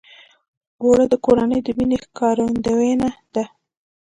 اوړه 0.81 1.05
د 1.09 1.13
کورنۍ 1.25 1.59
د 1.63 1.67
مینې 1.77 1.97
ښکارندویي 2.03 2.93
ده 3.33 3.43